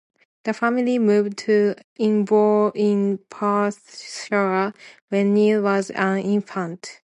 [0.45, 4.73] The family moved to Inver in Perthshire
[5.09, 7.01] when Niel was an infant.